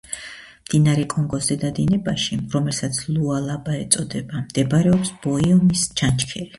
მდინარე 0.69 1.03
კონგოს 1.13 1.49
ზედა 1.49 1.71
დინებაში, 1.81 2.39
რომელსაც 2.55 2.99
ლუალაბა 3.19 3.79
ეწოდება, 3.85 4.45
მდებარეობს 4.51 5.17
ბოიომის 5.31 5.91
ჩანჩქერი. 6.01 6.49